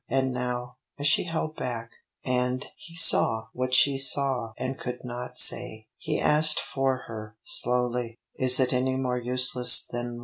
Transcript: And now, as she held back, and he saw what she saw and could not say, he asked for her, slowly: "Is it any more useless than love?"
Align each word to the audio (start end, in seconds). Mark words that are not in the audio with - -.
And 0.09 0.33
now, 0.33 0.77
as 0.97 1.05
she 1.05 1.25
held 1.25 1.55
back, 1.55 1.91
and 2.25 2.65
he 2.75 2.95
saw 2.95 3.49
what 3.53 3.75
she 3.75 3.99
saw 3.99 4.53
and 4.57 4.79
could 4.79 5.01
not 5.05 5.37
say, 5.37 5.89
he 5.99 6.19
asked 6.19 6.59
for 6.59 7.03
her, 7.05 7.37
slowly: 7.43 8.17
"Is 8.35 8.59
it 8.59 8.73
any 8.73 8.95
more 8.95 9.19
useless 9.19 9.85
than 9.85 10.13
love?" 10.13 10.19